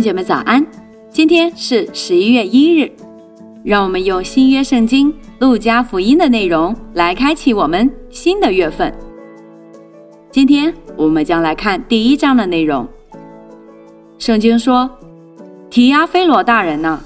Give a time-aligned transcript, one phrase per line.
[0.00, 0.66] 兄姐妹早安，
[1.10, 2.90] 今天是十一月一日，
[3.62, 8.90] 让我们用新约圣经路加福音的内容来开启我们新的月份。
[10.30, 12.88] 今天我们将来看第一章的内容。
[14.18, 14.90] 圣经说
[15.68, 16.98] ：“提阿非罗大人呐，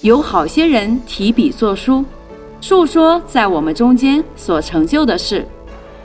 [0.00, 2.04] 有好些人提笔作书，
[2.60, 5.46] 述说在我们中间所成就的事，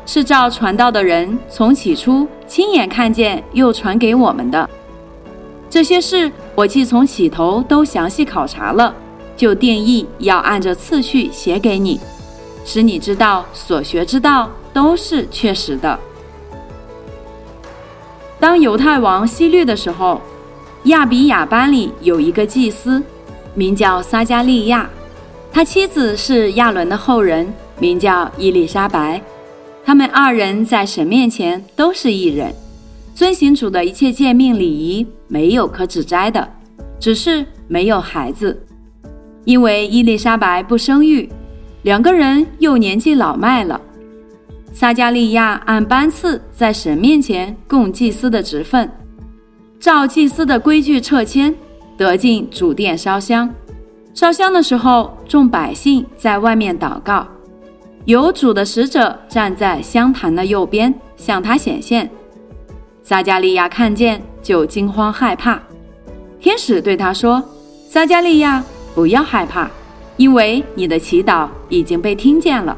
[0.06, 4.70] 是照传道的人从起初亲眼看见又传给我们的。”
[5.70, 8.94] 这些事我既从起头都详细考察了，
[9.36, 12.00] 就定义要按着次序写给你，
[12.66, 16.00] 使你知道所学之道都是确实的。
[18.40, 20.22] 当犹太王希律的时候，
[20.84, 23.04] 亚比亚班里有一个祭司，
[23.54, 24.90] 名叫撒加利亚，
[25.52, 29.22] 他妻子是亚伦的后人，名叫伊丽莎白，
[29.84, 32.56] 他们二人在神面前都是一人。
[33.18, 36.48] 遵行主的一切诫命礼仪，没有可指摘的，
[37.00, 38.64] 只是没有孩子，
[39.44, 41.28] 因为伊丽莎白不生育，
[41.82, 43.82] 两个人又年纪老迈了。
[44.72, 48.88] 撒加利亚按班次在神面前供祭司的职分，
[49.80, 51.52] 照祭司的规矩撤迁，
[51.98, 53.52] 得进主殿烧香。
[54.14, 57.28] 烧香的时候，众百姓在外面祷告，
[58.06, 62.08] 有主的使者站在香坛的右边，向他显现。
[63.08, 65.58] 撒加利亚看见就惊慌害怕，
[66.42, 67.42] 天使对他说
[67.88, 68.62] ：“撒加利亚，
[68.94, 69.72] 不要害怕，
[70.18, 72.76] 因为你的祈祷已经被听见了。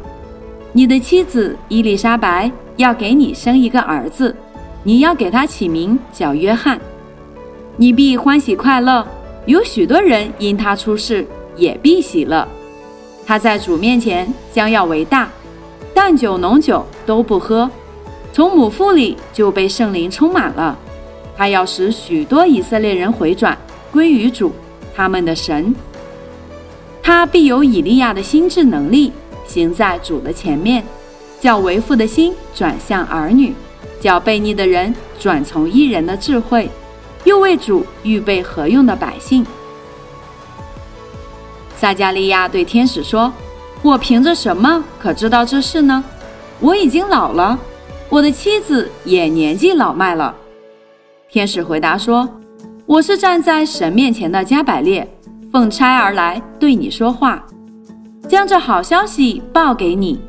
[0.72, 4.36] 你的妻子伊丽莎白要给你生一个儿子，
[4.84, 6.80] 你要给他起名叫约翰。
[7.76, 9.04] 你必欢喜快乐，
[9.48, 12.48] 有许多人因他出世也必喜乐。
[13.26, 15.28] 他在主面前将要为大，
[15.92, 17.68] 淡酒浓酒都不喝。”
[18.32, 20.78] 从母腹里就被圣灵充满了，
[21.36, 23.58] 他要使许多以色列人回转
[23.92, 24.54] 归于主，
[24.96, 25.74] 他们的神。
[27.02, 29.12] 他必有以利亚的心智能力，
[29.48, 30.84] 行在主的前面，
[31.40, 33.54] 叫为父的心转向儿女，
[34.00, 36.70] 叫悖逆的人转从一人的智慧，
[37.24, 39.46] 又为主预备何用的百姓。
[41.76, 43.34] 撒加利亚对天使说
[43.82, 46.04] ：“我凭着什么可知道这事呢？
[46.60, 47.58] 我已经老了。”
[48.12, 50.36] 我的妻子也年纪老迈了。
[51.30, 52.28] 天使回答说
[52.88, 55.08] ：“我是站在神面前的加百列，
[55.52, 57.46] 奉差而来对你说话，
[58.28, 60.20] 将这好消息报给你。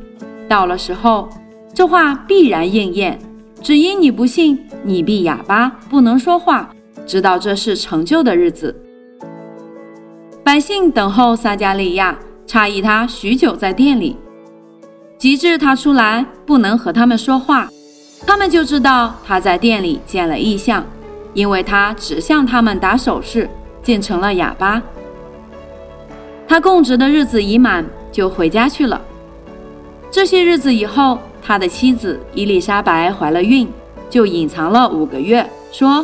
[0.46, 1.26] 到了时候，
[1.72, 3.18] 这话必然应验。
[3.62, 6.70] 只因你不信，你必哑巴，不能说话，
[7.06, 8.78] 直到这事成就的日子。”
[10.44, 14.18] 百姓等候撒加利亚，诧异他许久在店里。
[15.20, 17.68] 及至他出来，不能和他们说话，
[18.26, 20.82] 他们就知道他在店里见了异象，
[21.34, 23.46] 因为他只向他们打手势，
[23.82, 24.80] 竟成了哑巴。
[26.48, 28.98] 他供职的日子已满，就回家去了。
[30.10, 33.68] 这些日子以后，他的妻子伊丽莎白怀了孕，
[34.08, 36.02] 就隐藏了五个月，说：“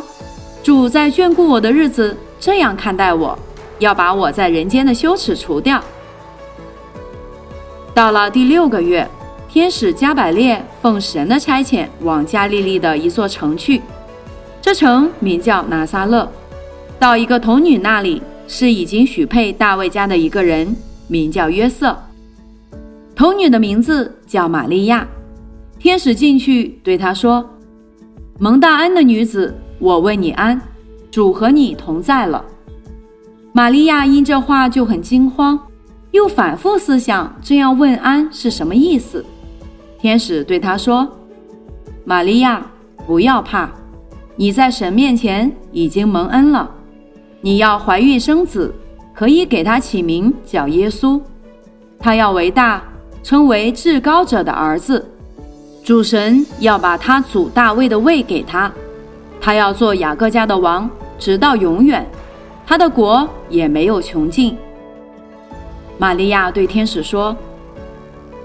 [0.61, 3.37] 主在眷顾我的日子，这样看待我，
[3.79, 5.83] 要把我在人间的羞耻除掉。”
[7.97, 9.09] 到了第六个月，
[9.49, 13.81] 天使加百列奉神的差遣往加利利的一座城去，
[14.61, 16.31] 这城名叫拿撒勒。
[16.99, 20.75] 到一个童女那里，是已经许配大卫家的一个人，
[21.07, 21.97] 名叫约瑟。
[23.15, 25.07] 童女的名字叫玛利亚。
[25.79, 27.43] 天使进去对她说
[28.37, 30.61] ：“蒙大恩的女子，我问你安，
[31.09, 32.45] 主和你同在了。”
[33.53, 35.59] 玛利亚因这话就很惊慌。
[36.11, 39.25] 又反复思想，这样问安是什么意思？
[39.99, 41.07] 天使对他说
[42.05, 42.65] ：“玛利亚，
[43.05, 43.69] 不要怕，
[44.35, 46.69] 你在神面前已经蒙恩了。
[47.41, 48.73] 你要怀孕生子，
[49.13, 51.19] 可以给他起名叫耶稣。
[51.99, 52.83] 他要为大，
[53.21, 55.05] 称为至高者的儿子。
[55.83, 58.71] 主神要把他祖大卫的位给他，
[59.41, 62.05] 他要做雅各家的王，直到永远，
[62.65, 64.57] 他的国也没有穷尽。”
[65.99, 67.35] 玛利亚对天使说：“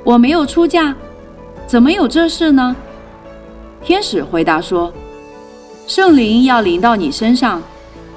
[0.05, 0.95] 我没有出嫁，
[1.67, 2.75] 怎么有这事呢？”
[3.85, 4.91] 天使回答说
[5.87, 7.63] ：“圣灵要临到你身上，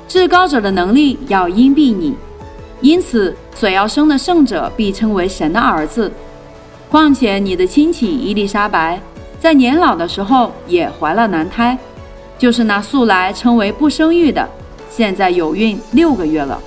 [0.07, 2.15] 至高者的能力要荫庇你，
[2.79, 6.09] 因此所要生的圣者必称为神的儿子。
[6.89, 9.01] 况且你的亲戚伊丽莎白
[9.37, 11.77] 在年老的时候也怀了男胎，
[12.37, 14.47] 就是那素来称为不生育的，
[14.89, 16.57] 现在有孕六个月了，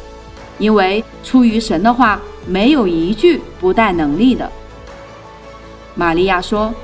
[0.58, 4.50] 因为出于神的话。”没有一句不带能力的。
[5.94, 6.74] 玛利亚说：“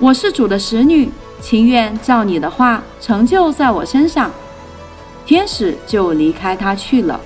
[0.00, 1.08] 我是主的使女，
[1.40, 4.30] 情愿照你的话成就在我身上。”
[5.24, 7.20] 天使就离开他去了。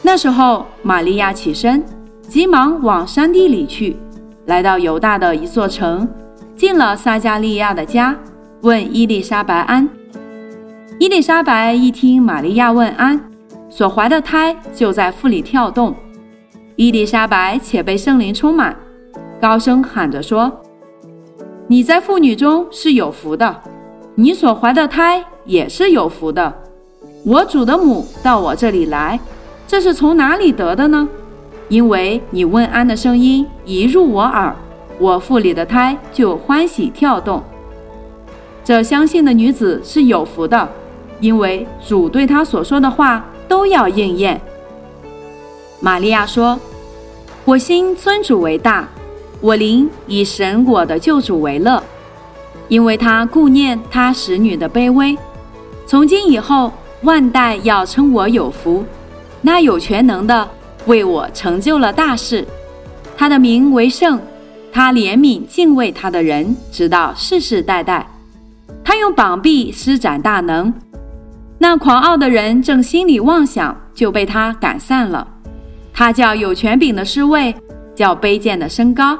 [0.00, 1.84] 那时候，玛利亚起身，
[2.28, 3.96] 急忙往山地里去，
[4.46, 6.08] 来到犹大的一座城，
[6.56, 8.16] 进了撒加利亚的家，
[8.62, 9.88] 问伊丽莎白安。
[10.98, 13.31] 伊丽莎白一听玛利亚问安，
[13.72, 15.94] 所怀的胎就在腹里跳动。
[16.76, 18.76] 伊丽莎白且被圣灵充满，
[19.40, 20.52] 高声喊着说
[21.68, 23.62] ：“你在妇女中是有福的，
[24.14, 26.52] 你所怀的胎也是有福的。
[27.24, 29.18] 我主的母到我这里来，
[29.66, 31.08] 这是从哪里得的呢？
[31.70, 34.54] 因为你问安的声音一入我耳，
[34.98, 37.42] 我腹里的胎就欢喜跳动。
[38.62, 40.68] 这相信的女子是有福的。”
[41.20, 44.40] 因为主对她所说的话都要应验。
[45.78, 46.58] 玛利亚说
[47.44, 48.88] ：“我心尊主为大，
[49.42, 51.82] 我灵以神我的救主为乐，
[52.68, 55.14] 因为他顾念他使女的卑微。
[55.86, 56.72] 从今以后，
[57.02, 58.82] 万代要称我有福。
[59.42, 60.48] 那有全能的
[60.86, 62.46] 为我成就了大事，
[63.18, 64.18] 他的名为圣，
[64.72, 68.08] 他怜悯敬畏他的人，直到世世代代。
[68.82, 70.72] 他用膀臂施展大能。”
[71.62, 75.24] 那狂傲的人正心里妄想，就被他赶散了。
[75.94, 77.54] 他叫有权柄的侍卫，
[77.94, 79.16] 叫卑贱的升高，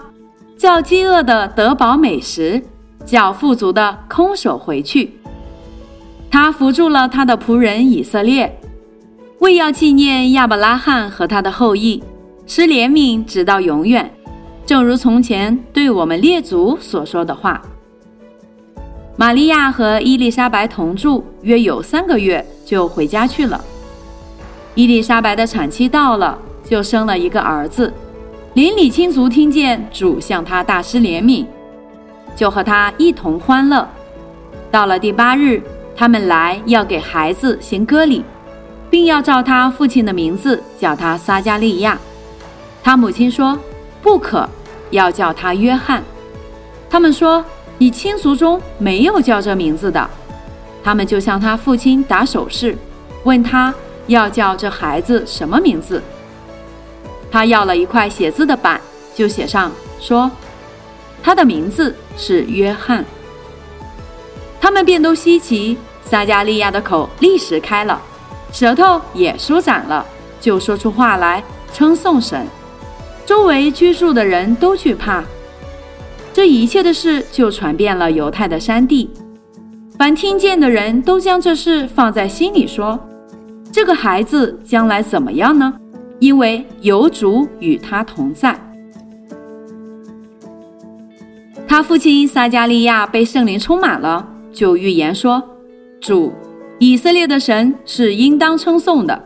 [0.56, 2.60] 叫饥饿的得饱美食，
[3.04, 5.12] 叫富足的空手回去。
[6.32, 8.58] 他扶住了他的仆人以色列，
[9.38, 12.02] 为要纪念亚伯拉罕和他的后裔，
[12.44, 14.12] 施怜悯直到永远，
[14.66, 17.62] 正如从前对我们列祖所说的话。
[19.22, 23.64] 玛利亚和伊丽莎白同住约有三个月，就回家去了。
[24.74, 26.36] 伊丽莎白的产期到了，
[26.68, 27.94] 就生了一个儿子。
[28.54, 31.46] 邻里亲族听见主向他大施怜悯，
[32.34, 33.88] 就和他一同欢乐。
[34.72, 35.62] 到了第八日，
[35.94, 38.24] 他们来要给孩子行割礼，
[38.90, 41.96] 并要照他父亲的名字叫他撒加利亚。
[42.82, 43.56] 他母亲说
[44.02, 44.48] ：“不可，
[44.90, 46.02] 要叫他约翰。”
[46.90, 47.44] 他们说。
[47.82, 50.08] 你亲族中没有叫这名字的，
[50.84, 52.78] 他们就向他父亲打手势，
[53.24, 53.74] 问他
[54.06, 56.00] 要叫这孩子什么名字。
[57.28, 58.80] 他要了一块写字的板，
[59.16, 60.30] 就写上说
[61.24, 63.04] ：“他的名字是约翰。”
[64.62, 68.00] 他们便都稀奇，撒加利亚的口立时开了，
[68.52, 70.06] 舌头也舒展了，
[70.40, 71.42] 就说出话来，
[71.74, 72.46] 称颂神。
[73.26, 75.24] 周围居住的人都惧怕。
[76.32, 79.10] 这一切的事就传遍了犹太的山地，
[79.98, 82.98] 凡听见的人都将这事放在心里，说
[83.70, 85.74] ：“这个孩子将来怎么样呢？
[86.18, 88.58] 因为有主与他同在。”
[91.68, 95.42] 他父亲撒加利亚被圣灵充满了，就预言说
[96.00, 96.32] ：“主
[96.78, 99.22] 以色列的神是应当称颂的，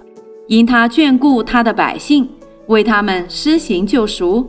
[0.49, 2.29] 因他眷顾他的百姓，
[2.67, 4.45] 为他们施行救赎。”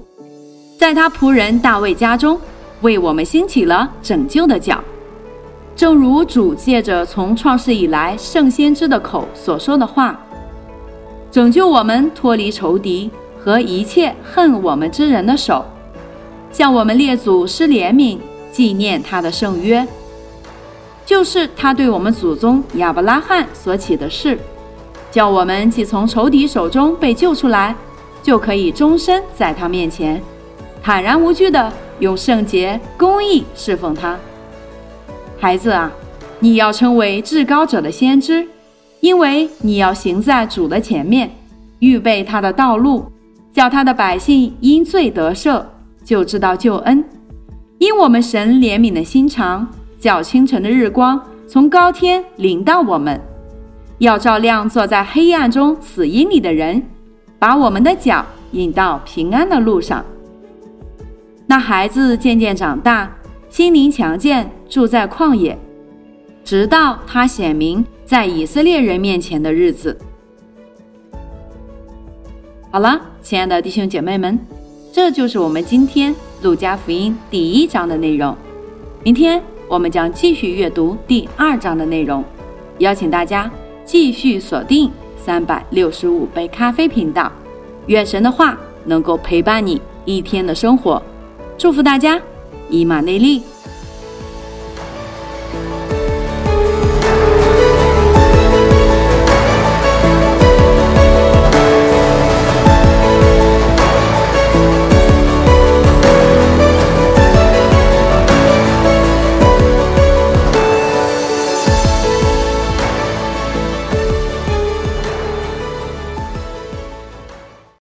[0.78, 2.40] 在他仆人大卫家中，
[2.82, 4.80] 为我们兴起了拯救的脚，
[5.76, 10.16] 正如主借着从创世以来圣先知的口所说的话，
[11.32, 13.10] 拯救我们脱离仇敌
[13.44, 15.66] 和一切恨我们之人的手，
[16.52, 18.20] 向我们列祖施怜悯，
[18.52, 19.86] 纪念他的圣约，
[21.08, 24.38] 就是他对我们祖宗亚伯拉罕所起的事，
[25.10, 27.76] 叫我们既从仇敌手中被救出来，
[28.22, 30.22] 就可以终身在他面前。
[30.82, 34.18] 坦然无惧的用圣洁公义侍奉他，
[35.38, 35.92] 孩子啊，
[36.40, 38.48] 你要成为至高者的先知，
[39.02, 41.30] 因为你要行在主的前面，
[41.80, 43.06] 预备他的道路，
[43.52, 45.62] 叫他的百姓因罪得赦，
[46.06, 47.04] 就知道救恩。
[47.80, 49.68] 因我们神怜悯的心肠，
[50.00, 53.20] 叫清晨的日光从高天临到我们，
[53.98, 56.82] 要照亮坐在黑暗中死荫里的人，
[57.38, 60.06] 把我们的脚引到平安的路上。
[61.50, 63.10] 那孩子渐渐长大，
[63.50, 65.58] 心灵强健，住在旷野，
[66.44, 69.98] 直到他显明在以色列人面前的日子。
[72.70, 74.38] 好了，亲爱的弟兄姐妹们，
[74.92, 78.36] 这就是我们今天路加福音第一章的内容。
[79.02, 82.22] 明天我们将继续阅读第二章的内容。
[82.80, 83.50] 邀请大家
[83.86, 87.32] 继续锁定三百六十五杯咖啡频道，
[87.86, 91.02] 愿神的话能够陪伴你一天的生活。
[91.58, 92.22] 祝福大家，
[92.70, 93.42] 以马内利。